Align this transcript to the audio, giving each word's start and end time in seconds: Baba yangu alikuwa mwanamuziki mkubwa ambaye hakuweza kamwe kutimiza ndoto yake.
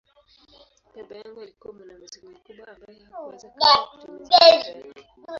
Baba 0.95 1.15
yangu 1.15 1.41
alikuwa 1.41 1.73
mwanamuziki 1.73 2.25
mkubwa 2.27 2.67
ambaye 2.67 2.99
hakuweza 3.11 3.49
kamwe 3.49 3.85
kutimiza 3.91 4.15
ndoto 4.17 4.45
yake. 4.45 4.73